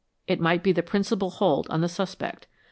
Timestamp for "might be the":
0.41-0.81